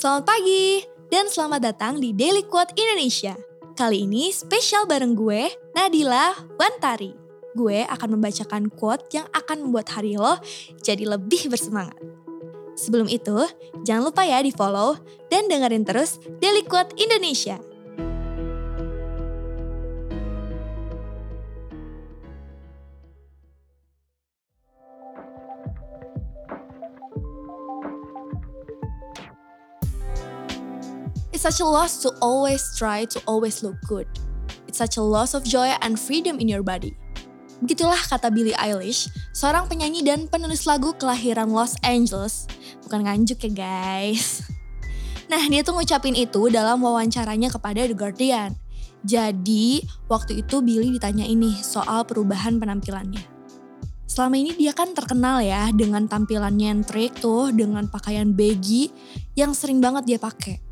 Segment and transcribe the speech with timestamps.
[0.00, 0.80] Selamat pagi
[1.12, 3.36] dan selamat datang di Daily Quote Indonesia.
[3.76, 7.12] Kali ini spesial bareng gue, Nadila Wantari.
[7.52, 10.40] Gue akan membacakan quote yang akan membuat hari lo
[10.80, 12.00] jadi lebih bersemangat.
[12.80, 13.44] Sebelum itu,
[13.84, 14.96] jangan lupa ya di follow
[15.28, 17.60] dan dengerin terus Daily Quote Indonesia.
[31.40, 34.04] It's such a loss to always try to always look good.
[34.68, 36.92] It's such a loss of joy and freedom in your body.
[37.64, 42.44] Begitulah kata Billie Eilish, seorang penyanyi dan penulis lagu kelahiran Los Angeles.
[42.84, 44.44] Bukan nganjuk ya guys.
[45.32, 48.60] Nah dia tuh ngucapin itu dalam wawancaranya kepada The Guardian.
[49.08, 49.80] Jadi
[50.12, 53.24] waktu itu Billy ditanya ini soal perubahan penampilannya.
[54.04, 58.92] Selama ini dia kan terkenal ya dengan tampilannya yang trik tuh dengan pakaian baggy
[59.40, 60.68] yang sering banget dia pakai.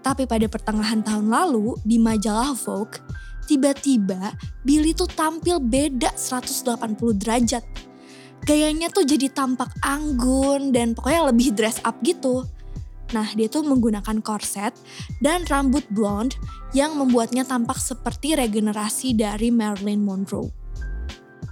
[0.00, 3.00] Tapi pada pertengahan tahun lalu di majalah Vogue,
[3.44, 4.32] tiba-tiba
[4.64, 7.64] Billy tuh tampil beda 180 derajat.
[8.48, 12.48] Gayanya tuh jadi tampak anggun dan pokoknya lebih dress up gitu.
[13.12, 14.72] Nah dia tuh menggunakan korset
[15.20, 16.38] dan rambut blonde
[16.72, 20.48] yang membuatnya tampak seperti regenerasi dari Marilyn Monroe.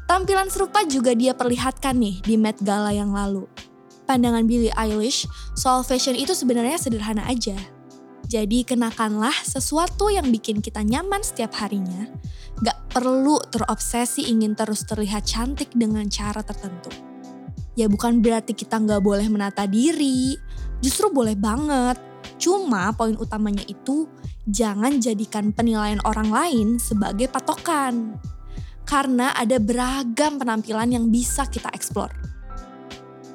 [0.09, 3.45] Tampilan serupa juga dia perlihatkan nih di Met Gala yang lalu.
[4.09, 7.53] Pandangan Billie Eilish soal fashion itu sebenarnya sederhana aja
[8.29, 12.13] jadi kenakanlah sesuatu yang bikin kita nyaman setiap harinya.
[12.61, 16.93] Gak perlu terobsesi ingin terus terlihat cantik dengan cara tertentu.
[17.73, 20.37] Ya bukan berarti kita gak boleh menata diri,
[20.85, 21.97] justru boleh banget.
[22.37, 24.05] Cuma poin utamanya itu
[24.45, 28.21] jangan jadikan penilaian orang lain sebagai patokan.
[28.85, 32.13] Karena ada beragam penampilan yang bisa kita eksplor.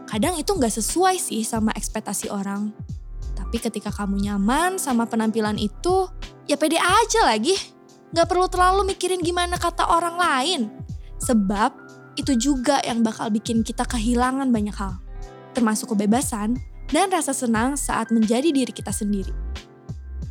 [0.05, 2.92] Kadang itu gak sesuai sih sama ekspektasi orang
[3.53, 6.09] tapi ketika kamu nyaman sama penampilan itu,
[6.49, 7.53] ya pede aja lagi.
[8.09, 10.61] Gak perlu terlalu mikirin gimana kata orang lain.
[11.21, 11.69] Sebab
[12.17, 14.97] itu juga yang bakal bikin kita kehilangan banyak hal.
[15.53, 16.57] Termasuk kebebasan
[16.89, 19.29] dan rasa senang saat menjadi diri kita sendiri.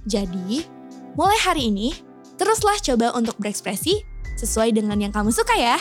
[0.02, 0.66] Jadi,
[1.14, 1.94] mulai hari ini,
[2.34, 4.02] teruslah coba untuk berekspresi
[4.34, 5.78] sesuai dengan yang kamu suka ya.